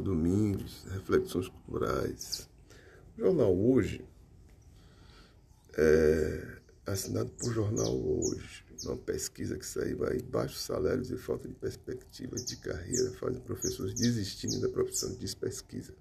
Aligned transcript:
Domingos, 0.00 0.84
Reflexões 0.90 1.48
Culturais. 1.48 2.48
O 3.16 3.20
jornal 3.20 3.56
Hoje, 3.56 4.04
é, 5.76 6.58
assinado 6.86 7.30
por 7.32 7.52
Jornal 7.52 7.94
Hoje, 7.94 8.64
uma 8.84 8.96
pesquisa 8.96 9.56
que 9.56 9.66
saiu 9.66 10.04
aí, 10.06 10.22
baixos 10.22 10.62
salários 10.62 11.10
e 11.10 11.16
falta 11.16 11.46
de 11.46 11.54
perspectivas 11.54 12.44
de 12.46 12.56
carreira 12.56 13.10
fazem 13.12 13.40
professores 13.40 13.94
desistirem 13.94 14.60
da 14.60 14.68
profissão 14.68 15.14
de 15.14 15.36
pesquisa. 15.36 15.92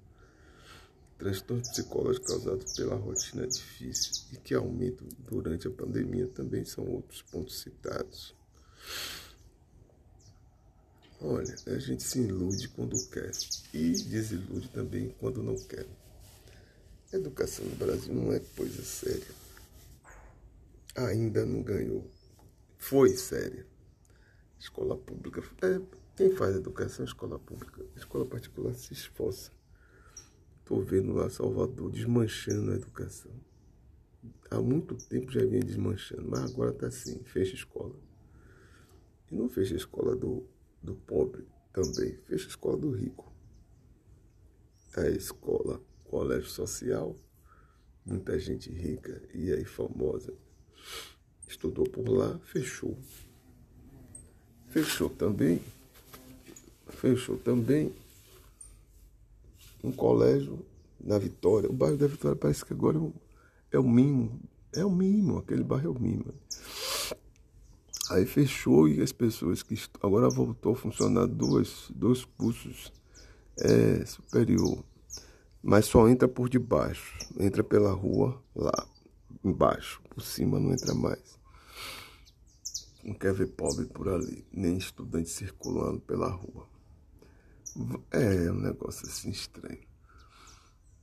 Transtornos 1.18 1.68
psicológicos 1.70 2.30
causados 2.30 2.74
pela 2.74 2.96
rotina 2.96 3.46
difícil 3.46 4.24
e 4.32 4.38
que 4.38 4.54
aumentam 4.54 5.06
durante 5.30 5.68
a 5.68 5.72
pandemia 5.72 6.28
também 6.28 6.64
são 6.64 6.86
outros 6.86 7.22
pontos 7.22 7.60
citados. 7.60 8.34
Olha, 11.22 11.54
a 11.68 11.78
gente 11.78 12.02
se 12.02 12.20
ilude 12.22 12.70
quando 12.70 12.96
quer 13.10 13.32
e 13.74 13.92
desilude 13.92 14.70
também 14.70 15.10
quando 15.20 15.44
não 15.44 15.56
quer. 15.56 15.86
Educação 17.12 17.66
no 17.66 17.76
Brasil 17.76 18.14
não 18.14 18.32
é 18.32 18.40
coisa 18.56 18.82
séria. 18.84 19.28
Ainda 20.96 21.46
não 21.46 21.62
ganhou. 21.62 22.10
Foi 22.78 23.10
séria. 23.18 23.68
Escola 24.58 24.96
pública. 24.96 25.44
É, 25.62 25.82
quem 26.16 26.34
faz 26.38 26.56
educação 26.56 27.04
é 27.04 27.08
escola 27.08 27.38
pública. 27.38 27.84
Escola 27.98 28.26
particular 28.26 28.74
se 28.74 28.94
esforça. 28.94 29.52
Estou 30.60 30.82
vendo 30.82 31.12
lá 31.12 31.30
Salvador 31.30 31.92
desmanchando 31.92 32.72
a 32.72 32.76
educação. 32.76 33.32
Há 34.50 34.62
muito 34.62 34.96
tempo 34.96 35.32
já 35.32 35.44
vinha 35.44 35.64
desmanchando, 35.64 36.30
mas 36.30 36.50
agora 36.50 36.72
está 36.72 36.88
assim, 36.88 37.22
fecha 37.26 37.56
escola. 37.56 37.96
E 39.30 39.36
não 39.36 39.50
fecha 39.50 39.74
a 39.74 39.78
escola 39.78 40.16
do 40.16 40.48
do 40.82 40.96
pobre 40.96 41.46
também, 41.74 42.18
fecha 42.26 42.46
a 42.46 42.50
escola 42.50 42.78
do 42.78 42.92
rico. 42.92 43.32
A 44.96 45.08
escola, 45.10 45.82
colégio 46.06 46.50
social, 46.50 47.16
muita 48.06 48.40
gente 48.40 48.72
rica 48.72 49.22
e 49.34 49.52
aí 49.52 49.64
famosa 49.66 50.34
estudou 51.48 51.86
por 51.86 52.08
lá, 52.08 52.40
fechou. 52.46 52.98
Fechou 54.68 55.10
também, 55.10 55.62
fechou 56.90 57.38
também 57.38 57.94
um 59.84 59.92
colégio 59.92 60.64
na 61.00 61.18
Vitória. 61.18 61.70
O 61.70 61.74
bairro 61.74 61.98
da 61.98 62.08
Vitória 62.08 62.38
parece 62.38 62.64
que 62.64 62.74
agora 62.74 63.00
é 63.72 63.80
o 63.80 63.88
mínimo, 63.88 64.40
é 64.74 64.86
o 64.86 64.92
mínimo, 64.92 65.38
aquele 65.38 65.64
bairro 65.64 65.88
é 65.88 65.98
o 65.98 66.00
mínimo. 66.00 66.34
Aí 68.10 68.26
fechou 68.26 68.88
e 68.88 69.02
as 69.02 69.12
pessoas 69.12 69.62
que 69.62 69.76
agora 70.02 70.30
voltou 70.30 70.74
a 70.74 70.76
funcionar 70.76 71.28
dois, 71.28 71.92
dois 71.94 72.26
cursos 72.26 72.92
é, 73.60 74.04
superior, 74.04 74.84
mas 75.62 75.86
só 75.86 76.08
entra 76.10 76.28
por 76.28 76.50
debaixo, 76.50 77.16
entra 77.40 77.64
pela 77.64 77.92
rua 77.92 78.42
lá 78.56 78.88
embaixo, 79.44 80.02
por 80.10 80.22
cima 80.22 80.60
não 80.60 80.72
entra 80.72 80.94
mais. 80.96 81.38
Não 83.04 83.14
quer 83.14 83.34
ver 83.34 83.48
pobre 83.48 83.86
por 83.86 84.10
ali, 84.10 84.46
nem 84.52 84.78
estudante 84.78 85.30
circulando 85.30 86.00
pela 86.00 86.30
rua. 86.30 86.68
É 88.12 88.52
um 88.52 88.60
negócio 88.60 89.08
assim 89.08 89.30
estranho. 89.30 89.88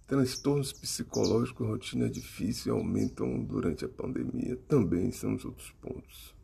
Transtornos 0.07 0.73
psicológicos, 0.73 1.67
rotina 1.67 2.09
difícil 2.09 2.75
aumentam 2.75 3.43
durante 3.43 3.85
a 3.85 3.89
pandemia. 3.89 4.57
Também 4.69 5.11
são 5.11 5.35
os 5.35 5.45
outros 5.45 5.71
pontos. 5.81 6.36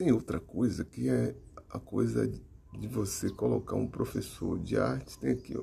Tem 0.00 0.12
outra 0.12 0.40
coisa 0.40 0.82
que 0.82 1.10
é 1.10 1.36
a 1.68 1.78
coisa 1.78 2.26
de 2.26 2.88
você 2.88 3.28
colocar 3.28 3.76
um 3.76 3.86
professor 3.86 4.58
de 4.58 4.78
artes, 4.78 5.18
tem 5.18 5.32
aqui, 5.32 5.54
ó, 5.54 5.62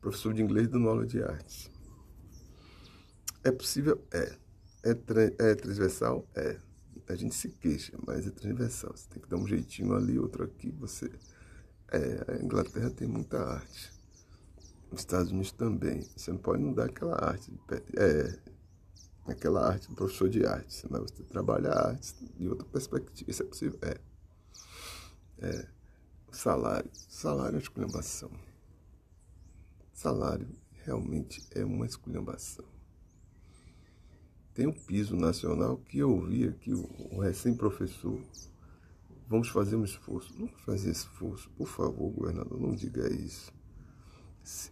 professor 0.00 0.34
de 0.34 0.42
inglês 0.42 0.66
dando 0.66 0.88
aula 0.88 1.06
de 1.06 1.22
artes. 1.22 1.70
É 3.44 3.52
possível? 3.52 4.04
É. 4.12 4.36
É, 4.82 5.50
é 5.50 5.54
transversal? 5.54 6.28
É. 6.34 6.58
A 7.08 7.14
gente 7.14 7.36
se 7.36 7.48
queixa, 7.48 7.96
mas 8.04 8.26
é 8.26 8.30
transversal. 8.30 8.90
Você 8.92 9.08
tem 9.08 9.22
que 9.22 9.28
dar 9.28 9.36
um 9.36 9.46
jeitinho 9.46 9.94
ali, 9.94 10.18
outro 10.18 10.42
aqui. 10.42 10.72
Você. 10.80 11.08
É, 11.92 12.32
a 12.32 12.44
Inglaterra 12.44 12.90
tem 12.90 13.06
muita 13.06 13.38
arte. 13.38 13.92
Os 14.90 14.98
Estados 14.98 15.30
Unidos 15.30 15.52
também. 15.52 16.00
Você 16.16 16.32
não 16.32 16.38
pode 16.38 16.60
não 16.60 16.72
dar 16.72 16.86
aquela 16.86 17.24
arte. 17.24 17.52
É, 17.96 18.36
aquela 19.26 19.66
arte, 19.66 19.90
um 19.90 19.94
professor 19.94 20.28
de 20.28 20.44
arte, 20.44 20.86
mas 20.90 21.02
você 21.02 21.22
trabalha 21.24 21.70
a 21.70 21.88
arte 21.88 22.14
de 22.36 22.48
outra 22.48 22.66
perspectiva. 22.66 23.30
Isso 23.30 23.42
é 23.42 23.46
possível? 23.46 23.78
É. 23.82 24.00
é. 25.38 25.68
Salário. 26.30 26.90
Salário 26.92 27.56
é 27.56 27.60
esculhambação. 27.60 28.30
Salário 29.92 30.48
realmente 30.84 31.42
é 31.52 31.64
uma 31.64 31.86
esculhambação. 31.86 32.64
Tem 34.52 34.66
um 34.66 34.72
piso 34.72 35.16
nacional 35.16 35.78
que 35.78 35.98
eu 35.98 36.10
ouvi 36.10 36.46
aqui, 36.46 36.72
o 36.72 37.18
recém-professor. 37.20 38.20
Vamos 39.26 39.48
fazer 39.48 39.74
um 39.76 39.84
esforço. 39.84 40.32
Vamos 40.34 40.60
fazer 40.60 40.90
esforço. 40.90 41.50
Por 41.50 41.66
favor, 41.66 42.10
governador, 42.10 42.60
não 42.60 42.74
diga 42.74 43.12
isso. 43.12 43.52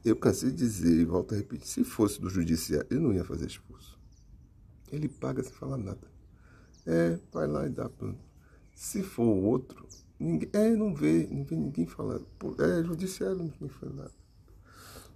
Eu 0.05 0.15
cansei 0.17 0.51
de 0.51 0.57
dizer 0.57 1.01
e 1.01 1.05
volto 1.05 1.35
a 1.35 1.39
repetir: 1.39 1.67
se 1.67 1.83
fosse 1.83 2.21
do 2.21 2.29
judiciário, 2.29 2.87
ele 2.91 3.01
não 3.01 3.13
ia 3.13 3.25
fazer 3.25 3.47
esforço. 3.47 3.99
Ele 4.93 5.09
paga 5.09 5.43
sem 5.43 5.53
falar 5.53 5.79
nada. 5.79 6.07
É, 6.87 7.19
vai 7.33 7.47
lá 7.47 7.67
e 7.67 7.71
dá 7.71 7.89
plano. 7.89 8.19
Se 8.75 9.03
for 9.03 9.23
outro, 9.23 9.89
ninguém, 10.21 10.51
é, 10.53 10.71
não 10.77 10.95
vê, 10.95 11.27
não 11.31 11.45
vê 11.45 11.57
ninguém 11.57 11.87
falando. 11.87 12.27
É, 12.61 12.85
judiciário, 12.85 13.39
ninguém 13.39 13.69
fala 13.69 13.93
nada. 13.95 14.13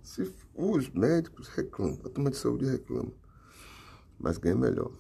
Se, 0.02 0.32
os 0.54 0.88
médicos 0.90 1.48
reclamam, 1.48 2.00
a 2.04 2.08
turma 2.08 2.30
de 2.30 2.36
saúde 2.36 2.64
reclama, 2.64 3.12
mas 4.18 4.38
ganha 4.38 4.56
melhor. 4.56 4.92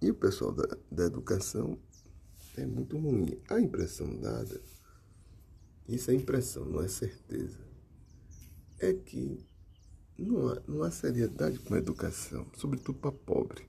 E 0.00 0.10
o 0.10 0.14
pessoal 0.14 0.52
da, 0.52 0.76
da 0.90 1.04
educação 1.04 1.78
é 2.56 2.64
muito 2.64 2.96
ruim. 2.96 3.38
A 3.50 3.60
impressão 3.60 4.16
dada, 4.18 4.60
isso 5.88 6.10
é 6.10 6.14
impressão, 6.14 6.64
não 6.64 6.82
é 6.82 6.88
certeza, 6.88 7.58
é 8.78 8.92
que 8.92 9.44
não 10.22 10.48
há, 10.48 10.62
não 10.66 10.82
há 10.82 10.90
seriedade 10.90 11.58
com 11.58 11.74
a 11.74 11.78
educação, 11.78 12.46
sobretudo 12.56 12.98
para 12.98 13.12
pobre. 13.12 13.66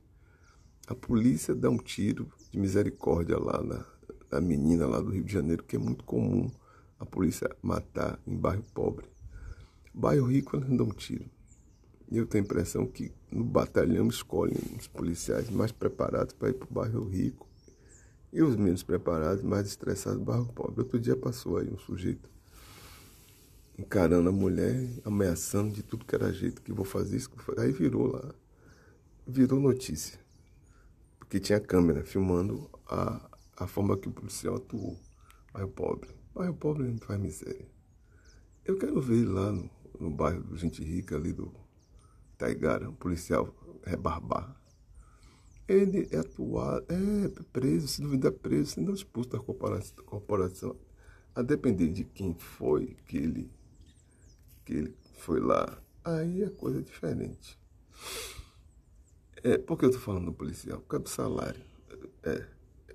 A 0.88 0.94
polícia 0.94 1.56
dá 1.56 1.70
um 1.70 1.78
tiro 1.78 2.32
de 2.52 2.60
misericórdia 2.60 3.38
lá 3.38 3.62
na, 3.64 3.86
na 4.32 4.42
menina 4.42 4.86
lá 4.86 5.00
do 5.00 5.12
Rio 5.12 5.24
de 5.24 5.34
Janeiro, 5.34 5.64
que 5.64 5.76
é 5.76 5.80
muito 5.80 6.04
comum 6.04 6.52
a 7.00 7.06
polícia 7.06 7.50
matar 7.62 8.20
em 8.28 8.36
bairro 8.36 8.64
pobre. 8.74 9.06
Bairro 9.94 10.28
rico, 10.28 10.56
eles 10.56 10.70
não 10.70 10.78
dão 10.78 10.88
um 10.88 10.94
tiro. 10.94 11.26
E 12.12 12.18
eu 12.18 12.26
tenho 12.26 12.44
a 12.44 12.46
impressão 12.46 12.86
que 12.86 13.12
no 13.32 13.44
batalhão 13.44 14.08
escolhem 14.08 14.58
os 14.78 14.88
policiais 14.88 15.50
mais 15.50 15.72
preparados 15.72 16.34
para 16.34 16.50
ir 16.50 16.54
para 16.54 16.70
o 16.70 16.74
bairro 16.74 17.08
rico 17.08 17.48
e 18.32 18.42
os 18.42 18.56
menos 18.56 18.84
preparados, 18.84 19.44
mais 19.44 19.68
estressados, 19.68 20.22
bairro 20.22 20.52
pobre. 20.54 20.82
Outro 20.82 21.00
dia 21.00 21.16
passou 21.16 21.58
aí 21.58 21.70
um 21.70 21.78
sujeito 21.78 22.30
encarando 23.78 24.30
a 24.30 24.32
mulher, 24.32 24.88
ameaçando 25.04 25.74
de 25.74 25.84
tudo 25.84 26.06
que 26.06 26.16
era 26.16 26.32
jeito, 26.32 26.62
que 26.62 26.72
vou 26.72 26.86
fazer 26.86 27.18
isso. 27.18 27.30
Aí 27.58 27.72
virou 27.72 28.08
lá, 28.08 28.34
virou 29.26 29.60
notícia. 29.60 30.20
Porque 31.20 31.40
tinha 31.40 31.60
câmera 31.60 32.04
filmando 32.04 32.70
a, 32.88 33.30
a 33.58 33.68
forma 33.68 33.98
que 33.98 34.08
o 34.08 34.12
policial 34.12 34.56
atuou. 34.56 35.00
Bairro 35.52 35.70
pobre. 35.70 36.10
Bairro 36.34 36.54
pobre 36.54 36.88
não 36.88 36.98
faz 37.00 37.20
miséria. 37.20 37.68
Eu 38.66 38.78
quero 38.78 39.02
ver 39.02 39.26
lá 39.26 39.52
no, 39.52 39.70
no 40.00 40.10
bairro 40.10 40.44
do 40.44 40.58
Gente 40.58 40.84
Rica, 40.84 41.16
ali 41.16 41.34
do 41.34 41.52
Taigara, 42.38 42.90
um 42.90 42.96
policial 42.96 43.54
rebarbar. 43.84 44.56
Ele 45.68 46.08
é 46.12 46.18
atuado, 46.18 46.86
é 46.90 47.42
preso, 47.52 47.88
se 47.88 48.02
duvidar 48.02 48.32
preso, 48.32 48.72
sendo 48.72 48.94
expulso 48.94 49.30
da 49.30 49.40
corporação. 49.40 50.76
A 51.34 51.42
depender 51.42 51.88
de 51.90 52.04
quem 52.04 52.36
foi 52.36 52.96
que 53.08 53.18
ele 53.18 53.52
que 54.66 54.74
ele 54.74 54.98
foi 55.18 55.40
lá, 55.40 55.82
aí 56.04 56.44
a 56.44 56.52
coisa 56.52 56.80
é 56.80 56.82
diferente. 56.82 57.60
É, 59.44 59.58
por 59.58 59.78
que 59.78 59.86
eu 59.86 59.90
estou 59.90 60.04
falando 60.04 60.26
do 60.26 60.34
policial? 60.34 60.80
Por 60.80 60.88
causa 60.88 61.04
do 61.04 61.10
salário. 61.10 61.62
É, 62.24 62.48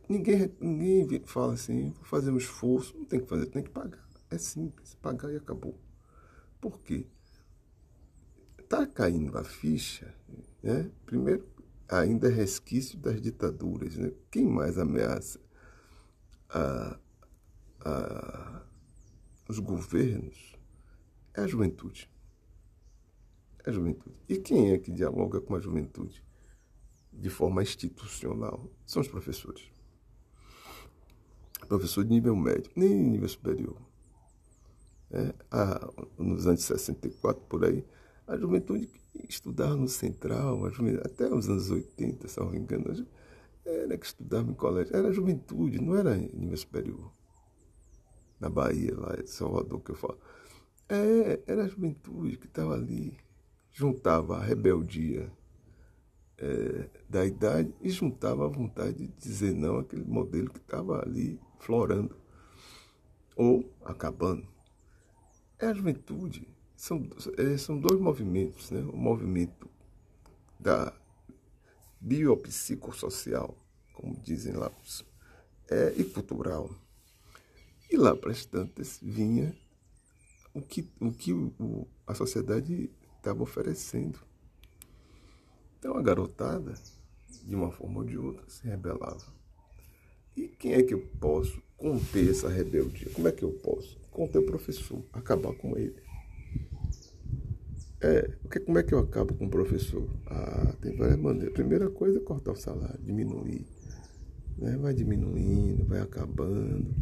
ninguém, 0.09 0.51
ninguém 0.61 1.23
fala 1.25 1.55
assim, 1.55 1.91
vou 1.91 2.05
fazer 2.05 2.31
um 2.31 2.39
esforço, 2.39 2.97
não 2.97 3.05
tem 3.05 3.21
que 3.21 3.27
fazer, 3.27 3.47
tem 3.47 3.63
que 3.63 3.71
pagar. 3.71 4.07
É 4.31 4.39
simples, 4.39 4.95
pagar 4.95 5.33
e 5.33 5.37
acabou. 5.37 5.79
Por 6.61 6.81
quê? 6.81 7.07
Está 8.59 8.87
caindo 8.87 9.37
a 9.39 9.45
ficha, 9.45 10.15
né? 10.63 10.91
Primeiro, 11.07 11.47
ainda 11.89 12.29
é 12.29 12.33
resquício 12.33 12.99
das 12.99 13.21
ditaduras. 13.21 13.97
Né? 13.97 14.13
Quem 14.31 14.47
mais 14.47 14.79
ameaça 14.79 15.41
a, 16.51 16.99
a, 17.81 18.63
os 19.49 19.59
governos 19.59 20.58
é 21.39 21.45
a 21.45 21.47
juventude. 21.47 22.11
É 23.65 23.71
a 23.71 23.73
juventude. 23.73 24.17
E 24.29 24.39
quem 24.39 24.73
é 24.73 24.79
que 24.79 24.91
dialoga 24.91 25.41
com 25.41 25.55
a 25.55 25.61
juventude 25.61 26.23
de 27.13 27.31
forma 27.31 27.63
institucional? 27.63 28.69
São 28.85 29.01
os 29.03 29.09
professores. 29.09 29.71
Professor 31.69 32.05
de 32.05 32.11
nível 32.11 32.35
médio, 32.35 32.71
nem 32.75 32.95
nível 32.95 33.29
superior. 33.29 33.77
né? 35.11 35.33
a, 35.51 35.89
nos 36.19 36.47
anos 36.47 36.63
64 36.65 37.43
por 37.45 37.65
aí, 37.65 37.85
a 38.27 38.37
juventude 38.37 38.87
que 38.87 39.27
estudava 39.29 39.77
no 39.77 39.89
Central, 39.89 40.61
até 41.05 41.33
os 41.33 41.49
anos 41.49 41.71
80, 41.71 42.27
se 42.27 42.41
não 42.41 42.51
me 42.51 42.59
engano, 42.59 43.07
era 43.65 43.99
que 43.99 44.07
estudava 44.07 44.51
em 44.51 44.55
colégio, 44.55 44.97
era 44.97 45.13
juventude, 45.13 45.81
não 45.81 45.95
era 45.95 46.17
nível 46.17 46.57
superior. 46.57 47.13
Na 48.41 48.49
Bahia, 48.49 48.95
lá 48.97 49.17
em 49.21 49.27
Salvador, 49.27 49.81
que 49.81 49.91
eu 49.91 49.97
falo. 49.97 50.19
É, 50.89 51.43
era 51.47 51.65
a 51.65 51.69
juventude 51.69 52.39
que 52.39 52.47
estava 52.47 52.75
ali, 52.75 53.17
juntava 53.71 54.39
a 54.39 54.43
rebeldia 54.43 55.31
é, 56.39 56.89
da 57.09 57.27
idade 57.27 57.75
e 57.83 57.91
juntava 57.91 58.47
a 58.47 58.49
vontade 58.49 59.07
de 59.07 59.09
dizer 59.19 59.55
não 59.55 59.79
àquele 59.79 60.05
modelo 60.05 60.51
que 60.51 60.61
estava 60.61 61.03
ali 61.03 61.39
florando 61.59 62.17
ou 63.37 63.71
acabando. 63.85 64.47
É 65.59 65.67
a 65.67 65.75
juventude. 65.75 66.49
São, 66.77 67.09
é, 67.37 67.59
são 67.59 67.79
dois 67.79 68.01
movimentos, 68.01 68.71
né? 68.71 68.81
O 68.81 68.97
movimento 68.97 69.69
da 70.59 70.95
biopsicossocial, 72.01 73.59
como 73.93 74.17
dizem 74.23 74.55
lá, 74.55 74.71
é, 75.69 75.93
e 75.97 76.05
cultural. 76.05 76.71
E 77.91 77.97
lá 77.97 78.15
para 78.15 78.31
as 78.31 78.47
tantas 78.47 79.01
vinha 79.03 79.55
o 80.59 80.63
que, 80.63 80.89
o 81.01 81.11
que 81.11 81.33
o, 81.33 81.87
a 82.07 82.15
sociedade 82.15 82.91
estava 83.17 83.43
oferecendo. 83.43 84.19
Então 85.79 85.97
a 85.97 86.03
garotada, 86.03 86.75
de 87.45 87.55
uma 87.55 87.71
forma 87.71 88.01
ou 88.01 88.05
de 88.05 88.19
outra, 88.19 88.45
se 88.49 88.67
rebelava. 88.67 89.39
E 90.37 90.49
quem 90.49 90.73
é 90.73 90.83
que 90.83 90.95
eu 90.95 91.01
posso 91.21 91.63
conter 91.77 92.31
essa 92.31 92.49
rebeldia? 92.49 93.11
Como 93.11 93.29
é 93.29 93.33
que 93.33 93.43
eu 93.43 93.53
posso? 93.53 93.99
Conter 94.11 94.39
o 94.39 94.47
professor, 94.47 95.05
acabar 95.13 95.53
com 95.55 95.77
ele. 95.77 95.97
É, 98.01 98.23
porque 98.43 98.61
como 98.61 98.79
é 98.79 98.83
que 98.83 98.95
eu 98.95 99.01
acabo 99.01 99.35
com 99.35 99.47
o 99.47 99.51
professor? 99.51 100.09
Ah, 100.27 100.73
tem 100.81 100.97
várias 100.97 101.19
maneiras. 101.19 101.53
Primeira 101.53 101.91
coisa 101.91 102.19
é 102.19 102.23
cortar 102.23 102.53
o 102.53 102.57
salário, 102.57 103.01
diminuir. 103.03 103.67
Né? 104.57 104.77
Vai 104.77 104.95
diminuindo, 104.95 105.85
vai 105.85 106.01
acabando. 106.01 106.95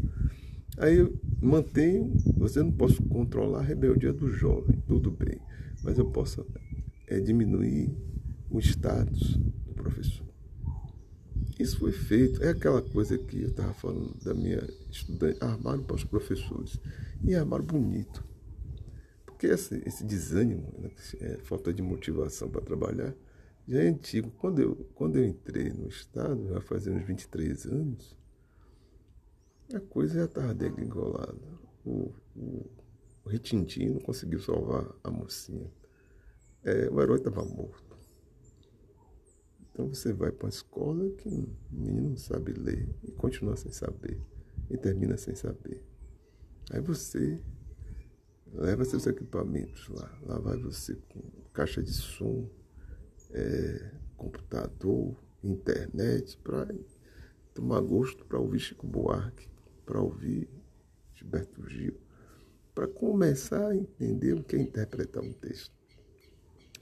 Aí 0.78 0.98
eu 0.98 1.18
mantenho, 1.40 2.12
você 2.36 2.62
não 2.62 2.72
posso 2.72 3.02
controlar 3.04 3.60
a 3.60 3.62
rebeldia 3.62 4.12
do 4.12 4.30
jovem, 4.30 4.82
tudo 4.86 5.10
bem. 5.10 5.40
Mas 5.82 5.98
eu 5.98 6.10
posso 6.10 6.46
é, 7.06 7.18
diminuir 7.20 7.96
o 8.50 8.58
status 8.58 9.36
do 9.36 9.74
professor. 9.74 10.26
Isso 11.58 11.78
foi 11.78 11.92
feito, 11.92 12.42
é 12.42 12.50
aquela 12.50 12.82
coisa 12.82 13.16
que 13.16 13.42
eu 13.42 13.48
estava 13.48 13.72
falando 13.72 14.14
da 14.22 14.34
minha 14.34 14.62
estudante, 14.90 15.42
armário 15.42 15.82
para 15.84 15.96
os 15.96 16.04
professores. 16.04 16.78
E 17.24 17.34
armário 17.34 17.64
bonito. 17.64 18.22
Porque 19.24 19.46
esse, 19.46 19.82
esse 19.86 20.04
desânimo, 20.04 20.72
né, 20.78 20.90
é, 21.20 21.38
falta 21.38 21.72
de 21.72 21.80
motivação 21.80 22.50
para 22.50 22.60
trabalhar, 22.60 23.14
já 23.66 23.82
é 23.82 23.88
antigo. 23.88 24.30
Quando 24.38 24.60
eu, 24.60 24.76
quando 24.94 25.16
eu 25.16 25.24
entrei 25.24 25.70
no 25.70 25.88
Estado, 25.88 26.48
já 26.48 26.60
fazia 26.60 26.92
uns 26.92 27.06
23 27.06 27.66
anos, 27.66 28.16
a 29.74 29.80
coisa 29.80 30.14
já 30.14 30.24
estava 30.26 30.54
degringolada. 30.54 31.56
O, 31.84 32.12
o, 32.36 32.70
o 33.24 33.30
não 33.92 34.00
conseguiu 34.00 34.40
salvar 34.40 34.86
a 35.02 35.10
mocinha. 35.10 35.70
É, 36.62 36.88
o 36.90 37.00
herói 37.00 37.18
estava 37.18 37.44
morto. 37.44 37.96
Então 39.70 39.88
você 39.88 40.12
vai 40.12 40.30
para 40.30 40.46
uma 40.46 40.50
escola 40.50 41.10
que 41.10 41.28
o 41.28 41.48
menino 41.70 42.10
não 42.10 42.16
sabe 42.16 42.52
ler 42.52 42.88
e 43.04 43.12
continua 43.12 43.56
sem 43.56 43.70
saber. 43.70 44.20
E 44.70 44.76
termina 44.76 45.16
sem 45.16 45.34
saber. 45.34 45.84
Aí 46.70 46.80
você 46.80 47.40
leva 48.52 48.84
seus 48.84 49.06
equipamentos 49.06 49.88
lá. 49.88 50.18
Lá 50.22 50.38
vai 50.38 50.56
você 50.56 50.96
com 51.08 51.20
caixa 51.52 51.82
de 51.82 51.92
som, 51.92 52.48
é, 53.30 53.92
computador, 54.16 55.16
internet, 55.42 56.38
para 56.38 56.68
tomar 57.54 57.80
gosto 57.80 58.24
para 58.24 58.38
ouvir 58.38 58.58
Chico 58.58 58.86
Buarque, 58.86 59.48
para 59.86 60.00
ouvir 60.00 60.48
Gilberto 61.14 61.66
Gil, 61.70 61.94
para 62.74 62.86
começar 62.86 63.68
a 63.68 63.76
entender 63.76 64.34
o 64.34 64.44
que 64.44 64.56
é 64.56 64.60
interpretar 64.60 65.22
um 65.22 65.32
texto. 65.32 65.74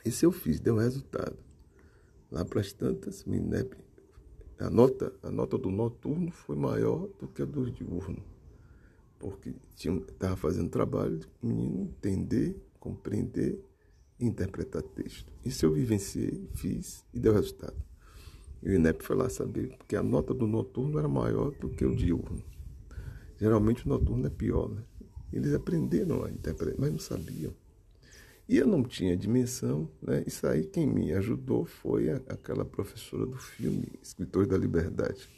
Esse 0.04 0.26
eu 0.26 0.32
fiz, 0.32 0.58
deu 0.58 0.76
resultado. 0.76 1.38
Lá 2.30 2.44
para 2.44 2.60
as 2.60 2.72
tantas, 2.72 3.24
a 4.58 4.68
nota, 4.68 5.12
a 5.22 5.30
nota 5.30 5.56
do 5.56 5.70
noturno 5.70 6.32
foi 6.32 6.56
maior 6.56 7.06
do 7.20 7.28
que 7.28 7.42
a 7.42 7.44
do 7.44 7.70
diurno 7.70 8.34
porque 9.24 9.54
estava 9.74 10.36
fazendo 10.36 10.68
trabalho 10.68 11.16
de 11.16 11.26
menino 11.42 11.80
entender, 11.82 12.54
compreender 12.78 13.58
e 14.20 14.26
interpretar 14.26 14.82
texto. 14.82 15.32
Isso 15.42 15.64
eu 15.64 15.72
vivenciei, 15.72 16.46
fiz 16.54 17.02
e 17.12 17.18
deu 17.18 17.32
resultado. 17.32 17.76
E 18.62 18.68
o 18.68 18.74
INEP 18.74 19.02
foi 19.02 19.16
lá 19.16 19.30
saber, 19.30 19.76
porque 19.78 19.96
a 19.96 20.02
nota 20.02 20.34
do 20.34 20.46
noturno 20.46 20.98
era 20.98 21.08
maior 21.08 21.52
do 21.52 21.70
que 21.70 21.86
o 21.86 21.96
diurno. 21.96 22.42
Geralmente 23.38 23.86
o 23.86 23.88
noturno 23.88 24.26
é 24.26 24.30
pior, 24.30 24.68
né? 24.68 24.82
Eles 25.32 25.52
aprenderam 25.52 26.24
a 26.24 26.30
interpretar, 26.30 26.80
mas 26.80 26.92
não 26.92 26.98
sabiam. 26.98 27.52
E 28.48 28.58
eu 28.58 28.66
não 28.66 28.82
tinha 28.82 29.16
dimensão, 29.16 29.90
né? 30.02 30.22
Isso 30.26 30.46
aí 30.46 30.64
quem 30.64 30.86
me 30.86 31.12
ajudou 31.14 31.64
foi 31.64 32.10
a, 32.10 32.16
aquela 32.28 32.64
professora 32.64 33.26
do 33.26 33.36
filme 33.36 33.88
Escritores 34.02 34.48
da 34.48 34.56
Liberdade. 34.56 35.28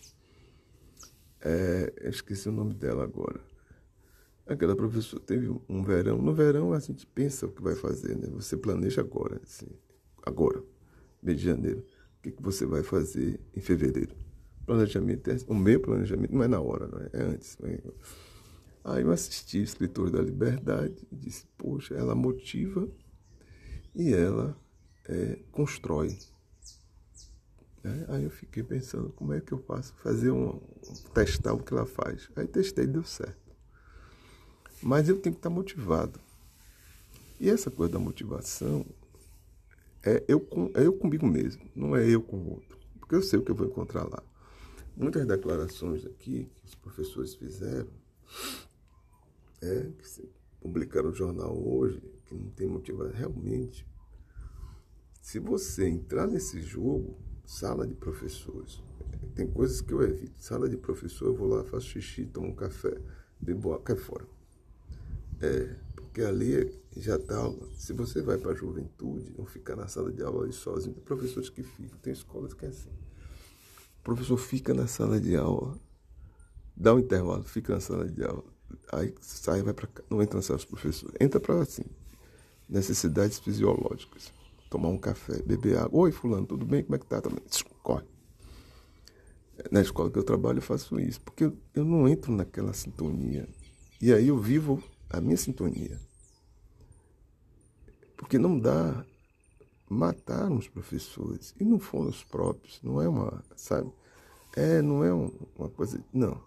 É, 1.41 1.93
eu 1.99 2.11
esqueci 2.11 2.49
o 2.49 2.53
nome 2.53 2.75
dela 2.75 3.05
agora. 3.05 3.41
Aquela 4.47 4.77
professora 4.77 5.23
teve 5.23 5.49
um 5.69 5.83
verão. 5.83 6.19
No 6.19 6.35
verão 6.35 6.73
a 6.73 6.81
gente 6.81 7.07
pensa 7.07 7.47
o 7.47 7.53
que 7.53 7.63
vai 7.63 7.75
fazer, 7.75 8.17
né? 8.17 8.29
Você 8.33 8.57
planeja 8.57 9.01
agora, 9.01 9.41
assim, 9.43 9.69
agora, 10.25 10.63
mês 11.23 11.39
de 11.39 11.45
janeiro. 11.45 11.85
O 12.19 12.23
que, 12.23 12.33
que 12.33 12.43
você 12.43 12.67
vai 12.67 12.83
fazer 12.83 13.41
em 13.55 13.61
fevereiro? 13.61 14.26
Planejamento 14.67 15.31
é 15.31 15.37
o 15.47 15.55
meu 15.55 15.81
planejamento 15.81 16.35
não 16.35 16.43
é 16.43 16.49
na 16.49 16.61
hora, 16.61 16.89
não 16.89 16.99
é, 16.99 17.11
é 17.13 17.23
antes. 17.23 17.57
Né? 17.59 17.79
Aí 18.85 19.03
eu 19.03 19.11
assisti 19.13 19.63
Escritor 19.63 20.11
da 20.11 20.21
Liberdade 20.21 21.07
e 21.11 21.17
disse, 21.17 21.47
poxa, 21.57 21.95
ela 21.95 22.15
motiva 22.15 22.89
e 23.95 24.13
ela 24.13 24.57
é, 25.09 25.39
constrói. 25.53 26.19
É, 27.85 28.05
aí 28.09 28.25
eu 28.25 28.31
fiquei 28.31 28.65
pensando 28.65 29.11
como 29.11 29.33
é 29.33 29.41
que 29.41 29.53
eu 29.53 29.59
faço 29.59 29.95
fazer 30.03 30.33
um, 30.33 30.61
testar 31.15 31.53
o 31.53 31.63
que 31.63 31.73
ela 31.73 31.87
faz. 31.87 32.29
Aí 32.35 32.47
testei 32.47 32.85
e 32.85 32.89
deu 32.89 33.05
certo. 33.05 33.47
Mas 34.83 35.09
eu 35.09 35.21
tenho 35.21 35.35
que 35.35 35.39
estar 35.39 35.51
motivado. 35.51 36.21
E 37.39 37.49
essa 37.49 37.71
coisa 37.71 37.93
da 37.93 37.99
motivação 37.99 38.85
é 40.03 40.25
eu, 40.27 40.41
com, 40.41 40.71
é 40.75 40.87
eu 40.87 40.93
comigo 40.93 41.27
mesmo, 41.27 41.63
não 41.75 41.95
é 41.95 42.09
eu 42.09 42.23
com 42.23 42.37
o 42.37 42.51
outro. 42.55 42.79
Porque 42.99 43.15
eu 43.15 43.23
sei 43.23 43.39
o 43.39 43.43
que 43.43 43.51
eu 43.51 43.55
vou 43.55 43.67
encontrar 43.67 44.05
lá. 44.05 44.23
Muitas 44.97 45.27
declarações 45.27 46.07
aqui 46.07 46.51
que 46.55 46.65
os 46.65 46.75
professores 46.75 47.35
fizeram, 47.35 47.91
é, 49.61 49.91
que 49.99 50.09
se 50.09 50.27
publicaram 50.59 51.11
no 51.11 51.15
jornal 51.15 51.55
hoje, 51.55 52.01
que 52.25 52.35
não 52.35 52.49
tem 52.51 52.67
motivação, 52.67 53.13
realmente, 53.13 53.87
se 55.21 55.39
você 55.39 55.87
entrar 55.87 56.27
nesse 56.27 56.63
jogo, 56.63 57.15
sala 57.45 57.87
de 57.87 57.95
professores, 57.95 58.83
tem 59.35 59.47
coisas 59.47 59.83
que 59.83 59.93
eu 59.93 60.01
evito. 60.03 60.43
Sala 60.43 60.67
de 60.67 60.79
professor, 60.79 61.27
eu 61.27 61.35
vou 61.35 61.47
lá, 61.47 61.63
faço 61.65 61.89
xixi, 61.89 62.25
tomo 62.25 62.49
um 62.49 62.55
café, 62.55 62.97
bebo 63.39 63.73
água, 63.73 63.85
cai 63.85 63.97
fora. 63.97 64.27
É, 65.43 65.77
porque 65.95 66.23
ali 66.23 66.73
já 66.97 67.17
está. 67.17 67.53
Se 67.75 67.93
você 67.93 68.23
vai 68.23 68.39
para 68.39 68.53
a 68.53 68.55
juventude, 68.55 69.35
não 69.37 69.45
ficar 69.45 69.77
na 69.77 69.87
sala 69.89 70.11
de 70.11 70.23
aula 70.23 70.51
sozinho, 70.53 70.95
tem 70.95 71.05
professores 71.05 71.51
que 71.51 71.63
ficam, 71.63 71.99
tem 71.99 72.15
escolas 72.15 72.55
que 72.55 72.65
é 72.65 72.69
assim. 72.69 72.91
Professor 74.07 74.37
fica 74.37 74.73
na 74.73 74.87
sala 74.87 75.21
de 75.21 75.35
aula, 75.35 75.77
dá 76.77 76.95
um 76.95 77.01
intervalo, 77.01 77.43
fica 77.43 77.75
na 77.75 77.81
sala 77.81 78.09
de 78.09 78.23
aula, 78.23 78.45
aí 78.93 79.13
sai 79.21 79.63
vai 79.63 79.75
para 79.75 79.89
não 80.09 80.23
entra 80.23 80.37
na 80.37 80.43
sala 80.43 80.59
dos 80.59 80.65
professores, 80.65 81.13
entra 81.21 81.41
para 81.41 81.61
assim, 81.61 81.83
necessidades 82.69 83.41
fisiológicas. 83.41 84.33
Tomar 84.71 84.91
um 84.91 84.97
café, 84.97 85.43
beber 85.43 85.79
água. 85.79 86.03
Oi, 86.03 86.13
fulano, 86.13 86.47
tudo 86.47 86.65
bem? 86.65 86.85
Como 86.85 86.95
é 86.95 86.99
que 87.01 87.07
tá? 87.07 87.21
Também. 87.21 87.43
Corre. 87.83 88.05
Na 89.73 89.81
escola 89.81 90.09
que 90.09 90.19
eu 90.21 90.25
trabalho, 90.25 90.59
eu 90.59 90.63
faço 90.63 91.01
isso, 91.01 91.21
porque 91.23 91.51
eu 91.75 91.85
não 91.85 92.09
entro 92.09 92.33
naquela 92.33 92.73
sintonia. 92.73 93.49
E 94.01 94.13
aí 94.13 94.29
eu 94.29 94.39
vivo 94.39 94.81
a 95.11 95.21
minha 95.21 95.37
sintonia. 95.37 96.01
Porque 98.17 98.39
não 98.39 98.57
dá 98.57 99.05
matar 99.89 100.51
os 100.51 100.69
professores. 100.69 101.55
E 101.59 101.65
não 101.65 101.79
foram 101.79 102.09
os 102.09 102.25
próprios. 102.25 102.81
Não 102.83 103.01
é 103.01 103.09
uma, 103.09 103.43
sabe? 103.57 103.93
É, 104.57 104.81
não 104.83 105.05
é 105.05 105.13
uma 105.13 105.69
coisa. 105.71 106.03
Não. 106.13 106.41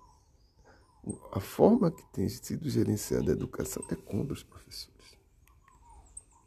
A 1.31 1.39
forma 1.39 1.91
que 1.91 2.03
tem 2.11 2.27
sido 2.27 2.69
gerenciada 2.69 3.31
a 3.31 3.35
educação 3.35 3.83
é 3.89 3.95
contra 3.95 4.33
os 4.33 4.43
professores. 4.43 4.99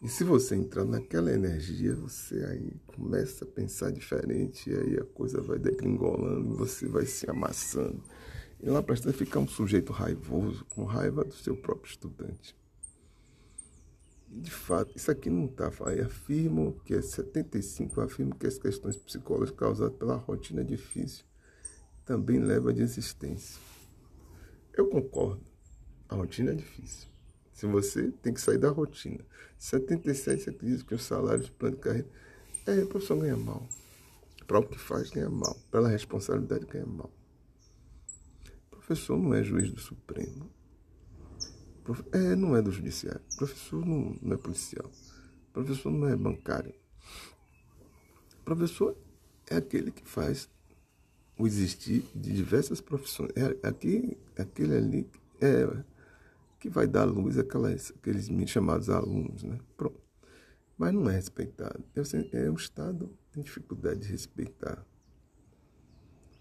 E 0.02 0.08
se 0.08 0.24
você 0.24 0.56
entrar 0.56 0.84
naquela 0.84 1.32
energia, 1.32 1.94
você 1.94 2.44
aí 2.44 2.72
começa 2.88 3.44
a 3.44 3.48
pensar 3.48 3.92
diferente, 3.92 4.68
e 4.68 4.74
aí 4.74 4.96
a 4.98 5.04
coisa 5.04 5.40
vai 5.40 5.60
degringolando, 5.60 6.56
você 6.56 6.88
vai 6.88 7.06
se 7.06 7.30
amassando. 7.30 8.02
E 8.60 8.68
lá 8.68 8.82
para 8.82 8.96
ficar 8.96 9.38
um 9.38 9.46
sujeito 9.46 9.92
raivoso, 9.92 10.64
com 10.66 10.84
raiva 10.84 11.24
do 11.24 11.34
seu 11.34 11.56
próprio 11.56 11.88
estudante. 11.88 12.56
De 14.32 14.50
fato, 14.50 14.96
isso 14.96 15.10
aqui 15.10 15.28
não 15.28 15.44
está. 15.44 15.68
Afirmo 15.68 16.80
que 16.84 16.94
é 16.94 17.02
75, 17.02 18.00
afirmo 18.00 18.34
que 18.34 18.46
as 18.46 18.56
questões 18.56 18.96
psicológicas 18.96 19.58
causadas 19.58 19.96
pela 19.98 20.16
rotina 20.16 20.64
difícil 20.64 21.24
também 22.04 22.38
levam 22.40 22.70
à 22.70 22.72
desistência. 22.72 23.60
Eu 24.72 24.88
concordo. 24.88 25.42
A 26.08 26.14
rotina 26.14 26.52
é 26.52 26.54
difícil. 26.54 27.08
Se 27.52 27.66
você 27.66 28.10
tem 28.22 28.32
que 28.32 28.40
sair 28.40 28.58
da 28.58 28.70
rotina. 28.70 29.24
77 29.58 30.50
acredita 30.50 30.84
que 30.84 30.94
o 30.94 30.98
salário 30.98 31.44
de 31.44 31.50
plano 31.50 31.76
de 31.76 31.82
carreira. 31.82 32.08
É, 32.66 32.82
o 32.82 32.86
professor 32.86 33.18
ganha 33.18 33.36
mal. 33.36 33.68
Para 34.46 34.58
o 34.58 34.66
que 34.66 34.78
faz, 34.78 35.10
ganha 35.10 35.28
mal. 35.28 35.56
Pela 35.70 35.88
responsabilidade, 35.88 36.64
ganha 36.66 36.86
mal. 36.86 37.12
O 38.66 38.76
professor 38.76 39.18
não 39.18 39.34
é 39.34 39.42
juiz 39.42 39.70
do 39.70 39.80
Supremo. 39.80 40.50
É, 42.12 42.36
não 42.36 42.56
é 42.56 42.62
do 42.62 42.70
judiciário. 42.70 43.20
Professor 43.36 43.84
não, 43.84 44.16
não 44.22 44.34
é 44.34 44.36
policial. 44.36 44.90
Professor 45.52 45.90
não 45.90 46.08
é 46.08 46.16
bancário. 46.16 46.74
Professor 48.44 48.96
é 49.48 49.56
aquele 49.56 49.90
que 49.90 50.06
faz 50.08 50.48
o 51.38 51.46
existir 51.46 52.04
de 52.14 52.32
diversas 52.32 52.80
profissões. 52.80 53.30
É 53.34 53.66
aqui, 53.66 54.16
aquele 54.36 54.76
ali 54.76 55.10
é 55.40 55.66
que 56.60 56.68
vai 56.68 56.86
dar 56.86 57.04
luz 57.04 57.36
àquelas, 57.36 57.92
aqueles 57.96 58.28
chamados 58.48 58.88
alunos, 58.88 59.42
né? 59.42 59.58
Pronto. 59.76 60.00
Mas 60.78 60.94
não 60.94 61.10
é 61.10 61.14
respeitado. 61.14 61.84
É 61.94 62.48
o 62.48 62.54
Estado 62.54 63.10
tem 63.32 63.42
dificuldade 63.42 64.00
de 64.00 64.08
respeitar. 64.08 64.84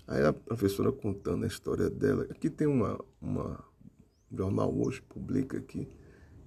Aí 0.07 0.23
a 0.25 0.33
professora 0.33 0.91
contando 0.91 1.45
a 1.45 1.47
história 1.47 1.89
dela. 1.89 2.27
Aqui 2.29 2.49
tem 2.49 2.67
uma, 2.67 2.99
uma 3.21 3.63
jornal 4.31 4.73
hoje, 4.73 5.01
publica 5.01 5.57
aqui. 5.57 5.87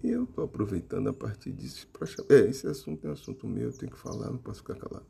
E 0.02 0.10
eu 0.10 0.24
estou 0.24 0.44
aproveitando 0.44 1.08
a 1.08 1.12
partir 1.12 1.52
disso 1.52 1.88
para. 1.88 2.06
É, 2.28 2.48
esse 2.48 2.66
assunto 2.66 3.06
é 3.06 3.10
um 3.10 3.12
assunto 3.12 3.46
meu, 3.46 3.70
eu 3.70 3.72
tenho 3.72 3.92
que 3.92 3.98
falar, 3.98 4.30
não 4.30 4.38
posso 4.38 4.60
ficar 4.60 4.76
calado. 4.76 5.06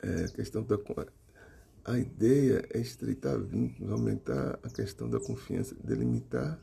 É, 0.00 0.24
a 0.24 0.28
questão 0.28 0.62
da. 0.62 0.78
A 1.84 1.98
ideia 1.98 2.66
é 2.72 2.78
estreitar 2.78 3.38
vínculos, 3.40 3.92
aumentar 3.92 4.58
a 4.62 4.70
questão 4.70 5.08
da 5.08 5.20
confiança, 5.20 5.74
delimitar, 5.82 6.58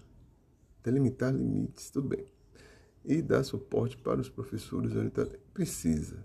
delimitar 0.84 1.34
limites, 1.34 1.90
tudo 1.90 2.10
bem. 2.10 2.26
E 3.04 3.22
dar 3.22 3.44
suporte 3.44 3.98
para 3.98 4.22
os 4.22 4.30
professores 4.30 4.96
orientadores. 4.96 5.40
Precisa. 5.54 6.24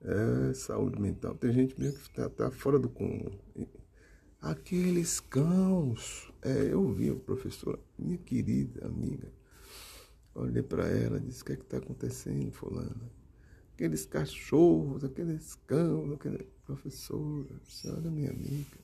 É 0.00 0.52
saúde 0.54 1.00
mental. 1.00 1.34
Tem 1.34 1.52
gente 1.52 1.78
mesmo 1.78 1.98
que 1.98 2.08
está 2.08 2.28
tá 2.28 2.50
fora 2.50 2.78
do 2.78 2.88
comum. 2.88 3.30
Aqueles 4.40 5.20
cãos. 5.20 6.32
É, 6.42 6.72
eu 6.72 6.92
vi 6.92 7.10
o 7.10 7.18
professor, 7.18 7.78
minha 7.98 8.18
querida 8.18 8.86
amiga. 8.86 9.32
Olhei 10.34 10.62
para 10.62 10.86
ela, 10.88 11.18
disse: 11.18 11.42
O 11.42 11.44
que 11.44 11.52
é 11.52 11.54
está 11.56 11.78
acontecendo, 11.78 12.52
Fulana? 12.52 13.10
Aqueles 13.74 14.06
cachorros, 14.06 15.04
aqueles 15.04 15.54
cães, 15.66 16.12
aquele... 16.12 16.44
professora, 16.64 17.54
a 17.54 17.70
senhora 17.70 18.06
é 18.06 18.10
minha 18.10 18.30
amiga. 18.30 18.78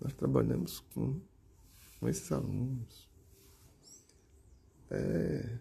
Nós 0.00 0.12
trabalhamos 0.12 0.80
com, 0.94 1.20
com 1.98 2.08
esses 2.08 2.30
alunos. 2.30 3.08
É, 4.90 5.58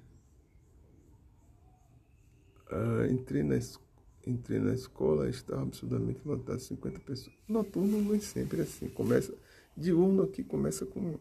ah, 2.70 3.08
entrei 3.10 3.42
na 3.42 3.58
escola 3.58 3.85
entrei 4.26 4.60
na 4.60 4.74
escola, 4.74 5.30
estava 5.30 5.62
absurdamente 5.62 6.20
lotado, 6.26 6.60
50 6.60 7.00
pessoas. 7.00 7.36
Noturno 7.48 8.02
não 8.02 8.16
é 8.16 8.20
sempre 8.20 8.62
assim. 8.62 8.88
Começa, 8.90 9.34
diurno 9.76 10.24
aqui 10.24 10.44
começa 10.44 10.86
com 10.86 11.16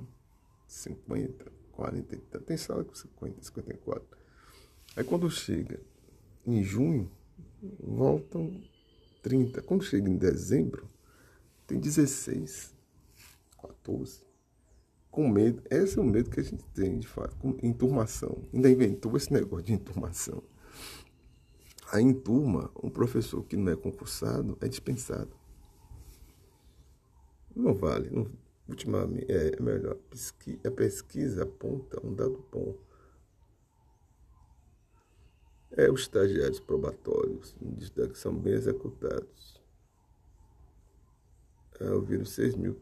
50, 0.66 1.52
40, 1.72 2.40
tem 2.40 2.56
sala 2.56 2.84
com 2.84 2.94
50, 2.94 3.42
54. 3.42 4.06
Aí 4.96 5.04
quando 5.04 5.30
chega 5.30 5.80
em 6.46 6.62
junho, 6.62 7.10
voltam 7.80 8.60
30. 9.22 9.62
Quando 9.62 9.84
chega 9.84 10.08
em 10.08 10.16
dezembro, 10.16 10.86
tem 11.66 11.78
16, 11.78 12.74
14. 13.60 14.22
Com 15.10 15.28
medo, 15.28 15.62
esse 15.70 15.98
é 15.98 16.02
o 16.02 16.04
medo 16.04 16.30
que 16.30 16.40
a 16.40 16.42
gente 16.42 16.64
tem, 16.74 16.98
de 16.98 17.06
fato, 17.06 17.36
com 17.36 17.56
enturmação. 17.62 18.42
Ainda 18.52 18.70
inventou 18.70 19.16
esse 19.16 19.32
negócio 19.32 19.64
de 19.64 19.72
enturmação. 19.72 20.42
Aí 21.94 22.02
em 22.02 22.12
turma, 22.12 22.72
um 22.82 22.90
professor 22.90 23.44
que 23.44 23.56
não 23.56 23.70
é 23.70 23.76
concursado 23.76 24.58
é 24.60 24.66
dispensado. 24.66 25.30
Não 27.54 27.72
vale. 27.72 28.10
Não, 28.10 28.26
ultimamente, 28.68 29.30
é, 29.30 29.54
é 29.54 29.62
melhor. 29.62 29.96
A 30.66 30.70
pesquisa 30.72 31.44
aponta 31.44 32.04
um 32.04 32.12
dado 32.12 32.44
bom. 32.50 32.76
É, 35.70 35.88
os 35.88 36.00
estagiários 36.00 36.58
probatórios 36.58 37.54
que 38.10 38.18
são 38.18 38.34
bem 38.34 38.54
executados. 38.54 39.62
É, 41.78 41.88
ouviram 41.90 42.24
6 42.24 42.56
mil, 42.56 42.76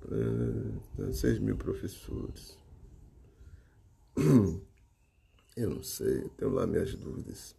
6 1.12 1.38
mil 1.38 1.59
professores. 1.59 2.57
Eu 5.54 5.69
não 5.69 5.83
sei, 5.83 6.31
tenho 6.31 6.50
lá 6.50 6.66
minhas 6.66 6.95
dúvidas. 6.95 7.54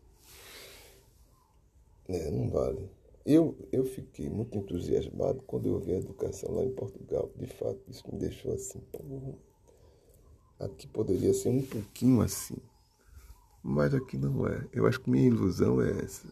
É, 2.08 2.30
não 2.30 2.50
vale. 2.50 2.90
Eu, 3.26 3.58
eu 3.72 3.86
fiquei 3.86 4.30
muito 4.30 4.58
entusiasmado 4.58 5.42
quando 5.44 5.68
eu 5.68 5.80
vi 5.80 5.94
a 5.94 5.98
educação 5.98 6.54
lá 6.54 6.64
em 6.64 6.74
Portugal. 6.74 7.32
De 7.38 7.48
fato, 7.48 7.80
isso 7.88 8.04
me 8.12 8.20
deixou 8.20 8.54
assim. 8.54 8.82
Aqui 10.60 10.88
poderia 10.88 11.34
ser 11.34 11.50
um 11.50 11.62
pouquinho 11.62 12.22
assim. 12.22 12.58
Mas 13.64 13.94
aqui 13.94 14.18
não 14.18 14.46
é. 14.46 14.68
Eu 14.74 14.86
acho 14.86 15.00
que 15.00 15.10
minha 15.10 15.26
ilusão 15.26 15.82
é 15.82 15.92
essa. 16.04 16.28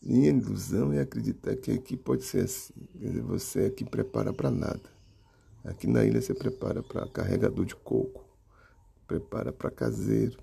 Minha 0.00 0.28
ilusão 0.28 0.92
é 0.92 1.00
acreditar 1.00 1.56
que 1.56 1.72
aqui 1.72 1.96
pode 1.96 2.22
ser 2.22 2.44
assim. 2.44 2.74
Quer 2.92 3.08
dizer, 3.08 3.22
você 3.22 3.64
aqui 3.64 3.84
prepara 3.84 4.32
para 4.32 4.52
nada. 4.52 4.94
Aqui 5.64 5.88
na 5.88 6.04
ilha 6.04 6.20
você 6.20 6.34
prepara 6.34 6.82
para 6.84 7.08
carregador 7.08 7.64
de 7.64 7.74
coco, 7.74 8.22
prepara 9.08 9.50
para 9.50 9.70
caseiro, 9.70 10.38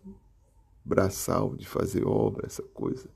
braçal 0.84 1.56
de 1.56 1.68
fazer 1.68 2.04
obra, 2.06 2.48
essa 2.48 2.64
coisa 2.64 3.08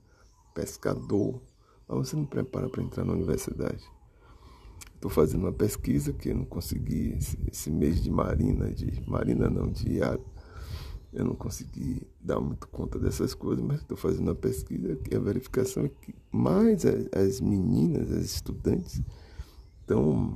pescador, 0.56 1.38
mas 1.86 2.08
você 2.08 2.16
não 2.16 2.24
prepara 2.24 2.68
para 2.70 2.82
entrar 2.82 3.04
na 3.04 3.12
universidade. 3.12 3.84
Estou 4.94 5.10
fazendo 5.10 5.42
uma 5.42 5.52
pesquisa 5.52 6.14
que 6.14 6.30
eu 6.30 6.34
não 6.34 6.46
consegui 6.46 7.12
esse, 7.18 7.38
esse, 7.52 7.70
mês 7.70 8.02
de 8.02 8.10
marina, 8.10 8.70
de 8.70 9.02
marina 9.06 9.50
não, 9.50 9.70
de 9.70 10.02
ar. 10.02 10.18
Eu 11.12 11.26
não 11.26 11.34
consegui 11.34 12.02
dar 12.18 12.40
muito 12.40 12.66
conta 12.68 12.98
dessas 12.98 13.34
coisas, 13.34 13.62
mas 13.62 13.80
estou 13.80 13.96
fazendo 13.96 14.28
uma 14.28 14.34
pesquisa 14.34 14.96
que 14.96 15.14
a 15.14 15.20
verificação 15.20 15.84
é 15.84 15.88
que 15.88 16.14
mais 16.32 16.86
as, 16.86 17.06
as 17.12 17.40
meninas, 17.40 18.10
as 18.10 18.24
estudantes, 18.24 19.02
estão 19.82 20.34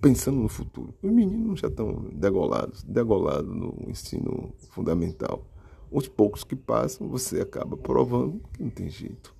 pensando 0.00 0.38
no 0.38 0.48
futuro. 0.48 0.94
Os 1.02 1.12
meninos 1.12 1.60
já 1.60 1.68
estão 1.68 2.08
degolados, 2.12 2.82
degolados 2.82 3.54
no 3.54 3.76
ensino 3.86 4.52
fundamental. 4.70 5.46
Os 5.92 6.08
poucos 6.08 6.42
que 6.42 6.56
passam, 6.56 7.06
você 7.08 7.40
acaba 7.40 7.76
provando 7.76 8.40
que 8.54 8.62
não 8.62 8.70
tem 8.70 8.88
jeito. 8.88 9.34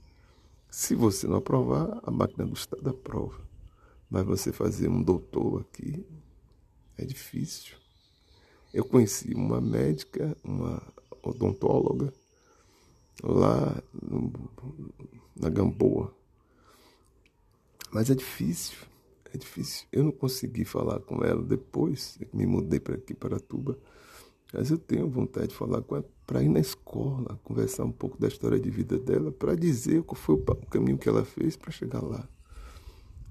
Se 0.70 0.94
você 0.94 1.26
não 1.26 1.36
aprovar, 1.36 2.00
a 2.02 2.10
máquina 2.10 2.46
do 2.46 2.52
Estado 2.52 2.90
aprova. 2.90 3.40
Mas 4.10 4.26
você 4.26 4.52
fazer 4.52 4.88
um 4.88 5.02
doutor 5.02 5.62
aqui 5.62 6.04
é 6.98 7.04
difícil. 7.04 7.74
Eu 8.72 8.84
conheci 8.84 9.32
uma 9.34 9.60
médica, 9.60 10.36
uma 10.44 10.82
odontóloga, 11.22 12.12
lá 13.22 13.82
no, 13.92 14.32
na 15.34 15.48
Gamboa. 15.48 16.14
Mas 17.90 18.10
é 18.10 18.14
difícil, 18.14 18.76
é 19.32 19.38
difícil. 19.38 19.86
Eu 19.90 20.04
não 20.04 20.12
consegui 20.12 20.64
falar 20.64 21.00
com 21.00 21.24
ela 21.24 21.42
depois, 21.42 22.18
me 22.32 22.46
mudei 22.46 22.80
para 22.80 22.96
aqui, 22.96 23.14
para 23.14 23.40
Tuba. 23.40 23.78
Mas 24.52 24.70
eu 24.70 24.76
tenho 24.76 25.08
vontade 25.08 25.48
de 25.48 25.54
falar 25.54 25.80
com 25.82 25.96
ela 25.96 26.04
para 26.26 26.42
ir 26.42 26.48
na 26.48 26.60
escola, 26.60 27.40
conversar 27.42 27.84
um 27.84 27.90
pouco 27.90 28.20
da 28.20 28.28
história 28.28 28.60
de 28.60 28.70
vida 28.70 28.98
dela, 28.98 29.32
para 29.32 29.54
dizer 29.54 30.02
qual 30.02 30.14
foi 30.14 30.34
o 30.34 30.66
caminho 30.66 30.98
que 30.98 31.08
ela 31.08 31.24
fez 31.24 31.56
para 31.56 31.70
chegar 31.70 32.02
lá. 32.02 32.28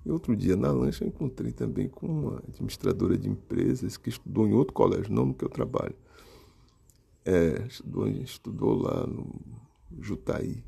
E 0.04 0.12
outro 0.12 0.36
dia 0.36 0.56
na 0.56 0.72
lancha 0.72 1.04
eu 1.04 1.10
encontrei 1.10 1.52
também 1.52 1.88
com 1.88 2.08
uma 2.08 2.38
administradora 2.48 3.16
de 3.16 3.30
empresas 3.30 3.98
que 3.98 4.10
estudou 4.10 4.48
em 4.48 4.54
outro 4.54 4.74
colégio, 4.74 5.14
não 5.14 5.28
no 5.28 5.34
que 5.34 5.46
eu 5.46 5.50
trabalho. 5.50 5.96
É, 7.24 7.68
estudou, 7.68 8.08
estudou 8.08 8.82
lá 8.82 9.06
no 9.06 9.30
Jutaí. 10.00 10.64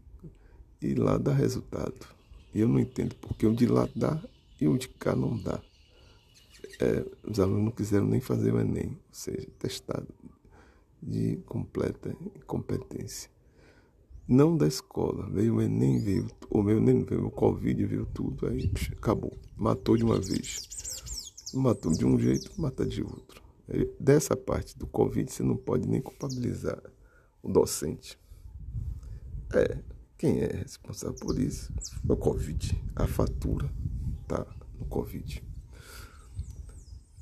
E 0.80 0.94
lá 0.94 1.18
dá 1.18 1.34
resultado. 1.34 2.08
E 2.54 2.60
eu 2.60 2.68
não 2.68 2.80
entendo 2.80 3.16
porque 3.16 3.48
o 3.48 3.56
de 3.56 3.66
lá 3.66 3.90
dá 3.96 4.22
e 4.62 4.68
o 4.68 4.78
de 4.78 4.88
cá 4.88 5.16
não 5.16 5.36
dá. 5.36 5.60
É, 6.80 7.06
os 7.24 7.40
alunos 7.40 7.64
não 7.64 7.72
quiseram 7.72 8.06
nem 8.06 8.22
fazer 8.22 8.54
o 8.54 8.60
Enem, 8.60 8.90
ou 8.90 8.98
seja, 9.12 9.48
testado 9.58 10.08
de 11.06 11.38
completa 11.46 12.16
incompetência. 12.36 13.30
Não 14.28 14.56
da 14.56 14.66
escola, 14.68 15.30
veio 15.30 15.56
o 15.56 15.62
Enem, 15.62 16.00
veio 16.00 16.28
o 16.50 16.64
meu 16.64 16.78
Enem, 16.78 17.04
veio 17.04 17.28
o 17.28 17.32
Covid, 17.32 17.86
veio 17.86 18.06
tudo, 18.06 18.48
aí 18.48 18.72
acabou. 18.94 19.38
Matou 19.58 19.98
de 19.98 20.04
uma 20.04 20.20
vez. 20.20 21.52
Matou 21.54 21.92
de 21.92 22.06
um 22.06 22.18
jeito, 22.18 22.50
mata 22.60 22.86
de 22.86 23.04
outro. 23.04 23.44
Dessa 24.00 24.36
parte 24.36 24.78
do 24.78 24.88
Covid, 24.88 25.32
você 25.32 25.44
não 25.44 25.58
pode 25.58 25.88
nem 25.88 26.02
culpabilizar 26.02 26.82
o 27.42 27.52
docente. 27.52 28.18
É, 29.54 29.78
quem 30.18 30.40
é 30.40 30.48
responsável 30.48 31.16
por 31.20 31.38
isso? 31.38 31.72
É 32.08 32.12
o 32.12 32.18
Covid. 32.18 32.82
A 32.96 33.06
fatura 33.06 33.70
tá 34.28 34.46
no 34.80 34.86
Covid. 34.86 35.44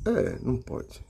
É, 0.05 0.39
não 0.39 0.57
pode. 0.57 1.03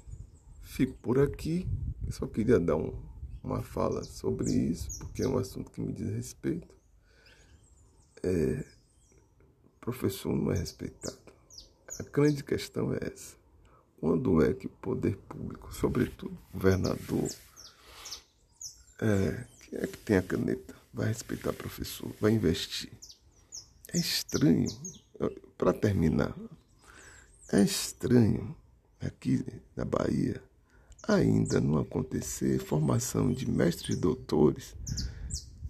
Fico 0.71 0.93
por 0.99 1.19
aqui. 1.19 1.67
Eu 2.05 2.13
só 2.13 2.25
queria 2.25 2.57
dar 2.57 2.77
um, 2.77 2.97
uma 3.43 3.61
fala 3.61 4.05
sobre 4.05 4.49
isso, 4.53 4.99
porque 4.99 5.21
é 5.21 5.27
um 5.27 5.37
assunto 5.37 5.69
que 5.69 5.81
me 5.81 5.91
diz 5.91 6.09
respeito. 6.15 6.73
É, 8.23 8.63
professor 9.81 10.33
não 10.33 10.49
é 10.49 10.57
respeitado. 10.57 11.17
A 11.99 12.03
grande 12.03 12.41
questão 12.41 12.93
é 12.93 12.99
essa. 13.01 13.35
Quando 13.99 14.41
é 14.41 14.53
que 14.53 14.67
o 14.67 14.69
poder 14.69 15.17
público, 15.17 15.73
sobretudo 15.73 16.37
o 16.49 16.53
governador, 16.53 17.27
é, 19.01 19.45
quem 19.59 19.77
é 19.77 19.87
que 19.87 19.97
tem 19.97 20.15
a 20.15 20.23
caneta, 20.23 20.73
vai 20.93 21.09
respeitar 21.09 21.49
o 21.49 21.53
professor, 21.53 22.09
vai 22.21 22.31
investir? 22.31 22.93
É 23.89 23.97
estranho, 23.97 24.69
para 25.57 25.73
terminar, 25.73 26.33
é 27.51 27.61
estranho 27.61 28.55
aqui 29.01 29.45
na 29.75 29.83
Bahia 29.83 30.41
ainda 31.07 31.59
não 31.59 31.77
acontecer 31.77 32.59
formação 32.59 33.31
de 33.31 33.49
mestres 33.49 33.97
e 33.97 33.99
doutores 33.99 34.75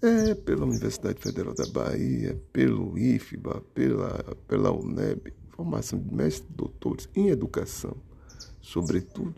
é 0.01 0.33
pela 0.33 0.65
Universidade 0.65 1.21
Federal 1.21 1.53
da 1.53 1.65
Bahia, 1.67 2.41
pelo 2.51 2.97
IFBA, 2.97 3.61
pela, 3.73 4.35
pela 4.47 4.71
UNEB, 4.71 5.31
formação 5.49 5.99
de 5.99 6.13
mestres 6.13 6.49
e 6.49 6.53
doutores 6.53 7.09
em 7.15 7.27
educação, 7.29 7.95
sobretudo, 8.59 9.35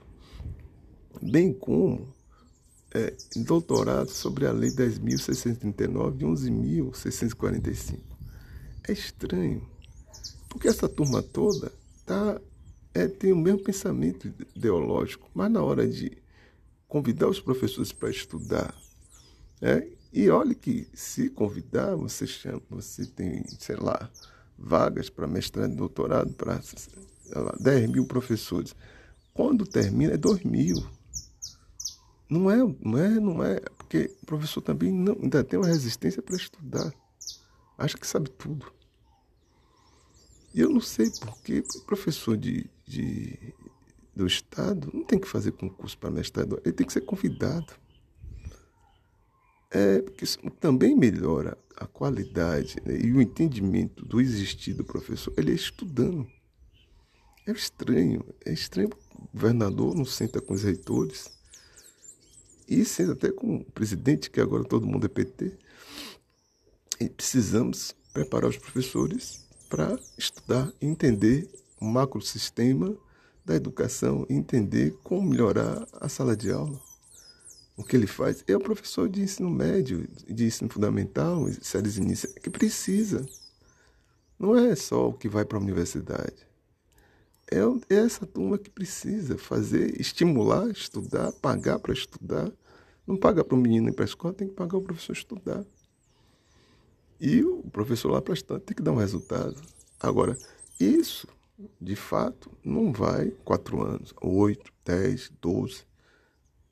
bem 1.21 1.51
como 1.51 2.13
é, 2.93 3.13
doutorado 3.35 4.09
sobre 4.09 4.45
a 4.45 4.51
Lei 4.51 4.69
10.639 4.69 6.21
e 6.21 6.81
11.645. 6.81 7.99
É 8.87 8.93
estranho, 8.93 9.67
porque 10.47 10.67
essa 10.67 10.87
turma 10.87 11.21
toda 11.21 11.71
tá, 12.05 12.39
é, 12.93 13.07
tem 13.07 13.31
o 13.31 13.37
mesmo 13.37 13.63
pensamento 13.63 14.31
ideológico, 14.55 15.29
mas 15.33 15.51
na 15.51 15.61
hora 15.61 15.87
de 15.87 16.17
convidar 16.87 17.27
os 17.27 17.39
professores 17.39 17.91
para 17.91 18.09
estudar, 18.09 18.73
é, 19.61 19.87
e 20.11 20.29
olhe 20.29 20.53
que 20.53 20.87
se 20.93 21.29
convidar, 21.29 21.95
você 21.95 22.27
chama, 22.27 22.61
você 22.69 23.05
tem, 23.05 23.43
sei 23.57 23.75
lá, 23.75 24.09
vagas 24.57 25.09
para 25.09 25.25
mestrado 25.25 25.73
e 25.73 25.75
doutorado 25.75 26.31
para 26.33 26.61
10 27.59 27.89
mil 27.89 28.05
professores. 28.05 28.75
Quando 29.33 29.65
termina 29.65 30.13
é 30.13 30.17
2 30.17 30.43
mil. 30.43 30.75
Não 32.29 32.49
é, 32.49 32.57
não 32.57 32.97
é, 32.97 33.09
não 33.19 33.43
é, 33.43 33.59
porque 33.77 34.15
o 34.21 34.25
professor 34.25 34.61
também 34.61 34.91
não, 34.91 35.17
ainda 35.21 35.43
tem 35.43 35.59
uma 35.59 35.67
resistência 35.67 36.21
para 36.21 36.35
estudar. 36.35 36.93
Acha 37.77 37.97
que 37.97 38.05
sabe 38.05 38.29
tudo. 38.29 38.71
Eu 40.53 40.69
não 40.69 40.81
sei 40.81 41.09
porque 41.19 41.63
professor 41.85 42.37
de, 42.37 42.69
de, 42.85 43.37
do 44.15 44.27
Estado 44.27 44.89
não 44.93 45.03
tem 45.03 45.19
que 45.19 45.27
fazer 45.27 45.51
concurso 45.53 45.97
para 45.97 46.11
mestrado, 46.11 46.61
ele 46.63 46.73
tem 46.73 46.85
que 46.85 46.93
ser 46.93 47.01
convidado 47.01 47.73
é, 49.73 50.03
porque 50.03 50.23
isso 50.23 50.37
também 50.59 50.95
melhora 50.95 51.57
a 51.75 51.87
qualidade 51.87 52.75
né, 52.85 52.95
e 52.95 53.11
o 53.11 53.19
entendimento 53.19 54.05
do 54.05 54.21
existir 54.21 54.75
do 54.75 54.83
professor. 54.83 55.33
Ele 55.35 55.51
é 55.51 55.55
estudando. 55.55 56.27
É 57.47 57.51
estranho, 57.51 58.23
é 58.45 58.53
estranho. 58.53 58.89
O 59.15 59.27
governador 59.33 59.95
não 59.95 60.05
senta 60.05 60.39
com 60.39 60.53
os 60.53 60.61
reitores 60.61 61.27
e 62.69 62.85
senta 62.85 63.13
até 63.13 63.31
com 63.31 63.57
o 63.57 63.65
presidente, 63.71 64.29
que 64.29 64.39
agora 64.39 64.63
todo 64.63 64.85
mundo 64.85 65.05
é 65.05 65.09
PT. 65.09 65.57
E 66.99 67.09
precisamos 67.09 67.95
preparar 68.13 68.51
os 68.51 68.57
professores 68.57 69.43
para 69.73 69.97
estudar 70.15 70.71
entender 70.79 71.49
o 71.81 71.85
macrosistema 71.85 72.95
da 73.43 73.55
educação, 73.55 74.23
entender 74.29 74.95
como 75.03 75.27
melhorar 75.27 75.87
a 75.99 76.07
sala 76.07 76.37
de 76.37 76.51
aula 76.51 76.79
o 77.75 77.83
que 77.83 77.95
ele 77.95 78.05
faz 78.05 78.43
é 78.47 78.55
o 78.55 78.59
professor 78.59 79.09
de 79.09 79.23
ensino 79.23 79.49
médio, 79.49 80.07
de 80.27 80.45
ensino 80.45 80.69
fundamental, 80.69 81.47
séries 81.59 81.97
iniciais, 81.97 82.35
que 82.35 82.51
precisa. 82.51 83.25
Não 84.37 84.55
é 84.55 84.75
só 84.75 85.09
o 85.09 85.13
que 85.13 85.27
vai 85.27 85.43
para 85.43 85.57
a 85.57 85.61
universidade. 85.61 86.47
É, 87.51 87.57
é 87.89 87.97
essa 87.97 88.27
turma 88.27 88.59
que 88.59 88.69
precisa 88.69 89.39
fazer, 89.39 89.99
estimular, 89.99 90.69
estudar, 90.69 91.31
pagar 91.31 91.79
para 91.79 91.93
estudar. 91.93 92.51
Não 93.07 93.17
paga 93.17 93.43
para 93.43 93.55
o 93.55 93.59
menino 93.59 93.89
ir 93.89 93.93
para 93.93 94.05
a 94.05 94.05
escola, 94.05 94.35
tem 94.35 94.47
que 94.47 94.53
pagar 94.53 94.77
o 94.77 94.83
professor 94.83 95.13
estudar. 95.13 95.65
E 97.25 97.41
o 97.41 97.63
professor 97.71 98.11
lá 98.11 98.21
prestando 98.21 98.59
tem 98.59 98.75
que 98.75 98.83
dar 98.83 98.91
um 98.91 98.97
resultado. 98.97 99.55
Agora, 99.97 100.37
isso, 100.77 101.25
de 101.79 101.95
fato, 101.95 102.51
não 102.61 102.91
vai 102.91 103.31
quatro 103.45 103.81
anos, 103.81 104.13
oito, 104.21 104.73
dez, 104.83 105.31
doze 105.39 105.85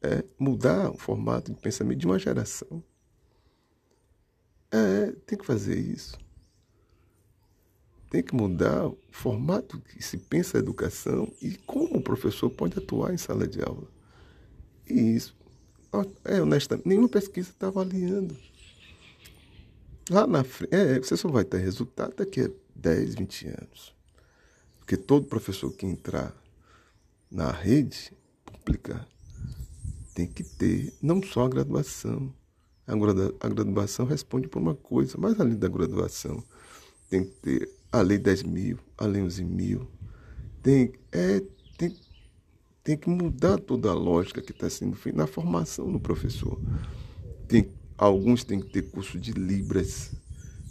é, 0.02 0.26
mudar 0.38 0.92
o 0.92 0.98
formato 0.98 1.54
de 1.54 1.58
pensamento 1.58 2.00
de 2.00 2.06
uma 2.06 2.20
geração. 2.20 2.84
É, 4.70 5.14
tem 5.26 5.38
que 5.38 5.46
fazer 5.46 5.80
isso. 5.80 6.20
Tem 8.10 8.22
que 8.22 8.36
mudar 8.36 8.88
o 8.88 8.98
formato 9.10 9.80
que 9.80 10.04
se 10.04 10.18
pensa 10.18 10.58
a 10.58 10.60
educação 10.60 11.32
e 11.42 11.56
como 11.60 12.00
o 12.00 12.02
professor 12.02 12.50
pode 12.50 12.78
atuar 12.78 13.14
em 13.14 13.18
sala 13.18 13.48
de 13.48 13.62
aula. 13.62 13.88
E 14.86 15.16
isso, 15.16 15.34
é 16.26 16.42
honestamente, 16.42 16.90
nenhuma 16.90 17.08
pesquisa 17.08 17.52
está 17.52 17.68
avaliando. 17.68 18.36
Lá 20.12 20.28
na 20.28 20.44
frente, 20.44 20.76
é, 20.76 21.00
você 21.00 21.16
só 21.16 21.30
vai 21.30 21.46
ter 21.46 21.60
resultado 21.60 22.14
daqui 22.18 22.42
a 22.42 22.50
10, 22.76 23.16
20 23.16 23.48
anos. 23.48 23.96
Porque 24.78 24.98
todo 24.98 25.26
professor 25.26 25.72
que 25.72 25.86
entrar 25.86 26.36
na 27.32 27.50
rede 27.50 28.12
pública 28.44 29.08
tem 30.14 30.28
que 30.28 30.44
ter 30.44 30.94
não 31.02 31.24
só 31.24 31.46
a 31.46 31.50
graduação. 31.50 32.34
A, 32.86 33.48
graduação 33.48 34.06
responde 34.06 34.50
por 34.50 34.62
uma 34.62 34.76
coisa, 34.76 35.18
mas 35.18 35.40
além 35.40 35.56
da 35.56 35.70
graduação, 35.70 36.44
tem 37.10 37.24
que 37.24 37.32
ter 37.36 37.70
a 37.90 38.02
lei 38.02 38.18
10 38.18 38.44
mil, 38.44 38.80
a 38.98 39.06
lei 39.06 39.22
11 39.22 39.46
mil. 39.46 39.88
Tem, 40.62 40.92
é, 41.10 41.42
tem, 41.78 41.96
tem 42.84 42.98
que 42.98 43.08
mudar 43.08 43.58
toda 43.60 43.90
a 43.90 43.94
lógica 43.94 44.42
que 44.42 44.52
está 44.52 44.70
sendo 44.70 44.98
feita 44.98 45.20
na 45.20 45.26
formação 45.26 45.90
do 45.90 46.02
professor. 46.02 46.60
Tem, 47.48 47.72
alguns 48.06 48.44
têm 48.44 48.60
que 48.60 48.70
ter 48.70 48.84
curso 48.84 49.20
de 49.20 49.32
Libras, 49.32 50.12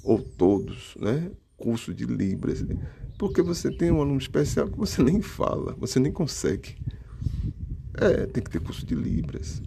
ou 0.03 0.21
todos, 0.21 0.97
né? 1.01 1.31
Curso 1.57 1.95
de 1.95 2.05
Libras. 2.05 2.65
Porque 3.19 3.43
você 3.43 3.71
tem 3.71 3.91
um 3.91 4.01
aluno 4.01 4.19
especial 4.19 4.69
que 4.69 4.79
você 4.79 5.03
nem 5.05 5.21
fala, 5.21 5.75
você 5.79 5.99
nem 5.99 6.13
consegue 6.13 6.77
é, 8.01 8.27
tem 8.27 8.43
que 8.43 8.51
ter 8.51 8.61
curso 8.61 8.85
de 8.85 8.95
Libras. 8.95 9.61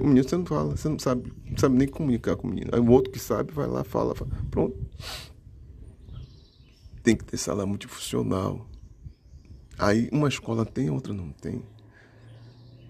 o 0.00 0.06
menino 0.06 0.28
você 0.28 0.36
não 0.36 0.46
fala, 0.46 0.76
você 0.76 0.88
não 0.88 0.98
sabe, 0.98 1.32
não 1.46 1.56
sabe 1.56 1.76
nem 1.76 1.88
comunicar 1.88 2.36
com 2.36 2.46
o 2.46 2.50
menino. 2.50 2.70
Aí 2.72 2.80
o 2.80 2.90
outro 2.90 3.10
que 3.10 3.18
sabe 3.18 3.52
vai 3.52 3.66
lá, 3.66 3.82
fala, 3.84 4.14
fala. 4.14 4.30
Pronto. 4.50 4.76
Tem 7.02 7.16
que 7.16 7.24
ter 7.24 7.38
sala 7.38 7.64
multifuncional. 7.64 8.68
Aí 9.78 10.08
uma 10.12 10.28
escola 10.28 10.66
tem, 10.66 10.90
outra 10.90 11.14
não 11.14 11.30
tem. 11.30 11.62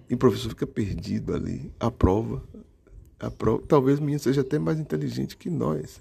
E 0.08 0.14
o 0.14 0.18
professor 0.18 0.50
fica 0.50 0.66
perdido 0.66 1.34
ali. 1.34 1.72
A 1.78 1.90
prova, 1.90 2.42
a 3.18 3.30
prova, 3.30 3.62
talvez 3.66 3.98
o 3.98 4.02
menino 4.02 4.20
seja 4.20 4.40
até 4.40 4.58
mais 4.58 4.78
inteligente 4.78 5.36
que 5.36 5.50
nós. 5.50 6.00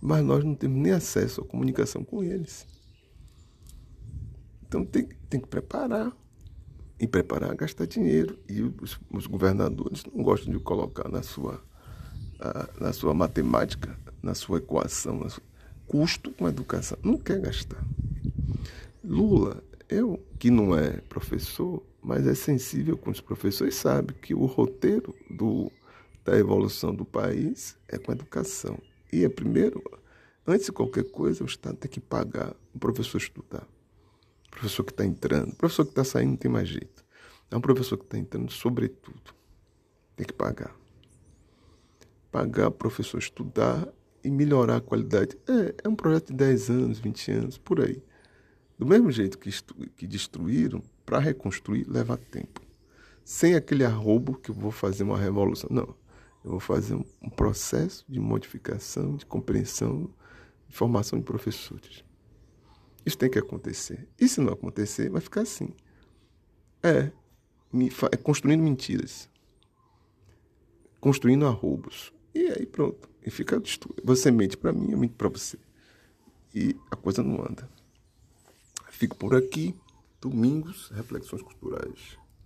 Mas 0.00 0.24
nós 0.24 0.44
não 0.44 0.54
temos 0.54 0.78
nem 0.78 0.92
acesso 0.92 1.40
à 1.40 1.44
comunicação 1.44 2.04
com 2.04 2.22
eles. 2.22 2.66
Então 4.66 4.84
tem, 4.84 5.08
tem 5.28 5.40
que 5.40 5.46
preparar. 5.48 6.12
E 7.00 7.06
preparar 7.06 7.54
gastar 7.54 7.86
dinheiro. 7.86 8.38
E 8.48 8.60
os, 8.60 8.98
os 9.12 9.26
governadores 9.26 10.02
não 10.12 10.22
gostam 10.22 10.52
de 10.52 10.58
colocar 10.58 11.08
na 11.08 11.22
sua, 11.22 11.62
a, 12.40 12.68
na 12.80 12.92
sua 12.92 13.14
matemática, 13.14 13.96
na 14.20 14.34
sua 14.34 14.58
equação, 14.58 15.28
sua, 15.28 15.42
custo 15.86 16.32
com 16.32 16.48
educação. 16.48 16.98
Não 17.02 17.16
quer 17.16 17.40
gastar. 17.40 17.84
Lula, 19.04 19.62
eu 19.88 20.20
que 20.38 20.50
não 20.50 20.76
é 20.76 21.00
professor, 21.02 21.82
mas 22.08 22.26
é 22.26 22.34
sensível 22.34 22.96
com 22.96 23.10
os 23.10 23.20
professores, 23.20 23.74
sabe 23.74 24.14
que 24.14 24.32
o 24.32 24.46
roteiro 24.46 25.14
do, 25.28 25.70
da 26.24 26.38
evolução 26.38 26.94
do 26.94 27.04
país 27.04 27.76
é 27.86 27.98
com 27.98 28.10
a 28.10 28.14
educação. 28.14 28.78
E 29.12 29.26
é 29.26 29.28
primeiro, 29.28 29.84
antes 30.46 30.64
de 30.64 30.72
qualquer 30.72 31.04
coisa, 31.04 31.44
o 31.44 31.46
Estado 31.46 31.76
tem 31.76 31.90
que 31.90 32.00
pagar 32.00 32.56
o 32.74 32.78
professor 32.78 33.18
estudar 33.18 33.68
professor 34.50 34.82
que 34.82 34.92
está 34.92 35.04
entrando, 35.04 35.54
professor 35.54 35.84
que 35.84 35.90
está 35.90 36.02
saindo 36.02 36.30
não 36.30 36.36
tem 36.38 36.50
mais 36.50 36.66
jeito. 36.66 37.04
É 37.50 37.56
um 37.56 37.60
professor 37.60 37.98
que 37.98 38.04
está 38.04 38.16
entrando, 38.16 38.50
sobretudo, 38.50 39.34
tem 40.16 40.26
que 40.26 40.32
pagar. 40.32 40.74
Pagar 42.32 42.68
o 42.68 42.72
professor 42.72 43.18
estudar 43.18 43.86
e 44.24 44.30
melhorar 44.30 44.76
a 44.76 44.80
qualidade. 44.80 45.36
É, 45.46 45.74
é 45.84 45.88
um 45.88 45.94
projeto 45.94 46.28
de 46.28 46.36
10 46.38 46.70
anos, 46.70 46.98
20 46.98 47.32
anos, 47.32 47.58
por 47.58 47.80
aí. 47.82 48.02
Do 48.78 48.86
mesmo 48.86 49.10
jeito 49.10 49.38
que, 49.38 49.50
que 49.96 50.06
destruíram 50.06 50.82
para 51.08 51.18
reconstruir 51.18 51.86
leva 51.88 52.18
tempo. 52.18 52.60
Sem 53.24 53.54
aquele 53.54 53.82
arrobo 53.82 54.34
que 54.34 54.50
eu 54.50 54.54
vou 54.54 54.70
fazer 54.70 55.04
uma 55.04 55.18
revolução. 55.18 55.70
Não. 55.72 55.96
Eu 56.44 56.50
vou 56.50 56.60
fazer 56.60 56.96
um, 56.96 57.30
processo 57.30 58.04
de 58.06 58.20
modificação, 58.20 59.16
de 59.16 59.24
compreensão, 59.24 60.10
de 60.68 60.76
formação 60.76 61.18
de 61.18 61.24
professores. 61.24 62.04
Isso 63.06 63.16
tem 63.16 63.30
que 63.30 63.38
acontecer. 63.38 64.06
E 64.20 64.28
se 64.28 64.38
não 64.38 64.52
acontecer, 64.52 65.08
vai 65.08 65.22
ficar 65.22 65.40
assim. 65.40 65.70
É, 66.82 67.10
me, 67.72 67.90
é 68.12 68.16
construindo 68.18 68.62
mentiras. 68.62 69.30
Construindo 71.00 71.46
arrobos. 71.46 72.12
E 72.34 72.48
aí 72.48 72.66
pronto. 72.66 73.08
E 73.24 73.30
fica 73.30 73.62
Você 74.04 74.30
mente 74.30 74.58
para 74.58 74.74
mim, 74.74 74.92
eu 74.92 74.98
minto 74.98 75.14
para 75.14 75.28
você. 75.30 75.58
E 76.54 76.76
a 76.90 76.96
coisa 76.96 77.22
não 77.22 77.40
anda. 77.40 77.66
Fico 78.90 79.16
por 79.16 79.34
aqui. 79.34 79.74
Domingos, 80.20 80.90
reflexões 80.90 81.42
culturais. 81.42 82.18